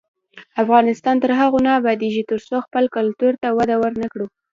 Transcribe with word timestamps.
افغانستان 0.63 1.15
تر 1.23 1.31
هغو 1.39 1.57
نه 1.65 1.71
ابادیږي، 1.79 2.23
ترڅو 2.31 2.55
خپل 2.65 2.83
کلتور 2.95 3.33
ته 3.41 3.47
وده 3.57 3.75
ورنکړو. 3.79 4.25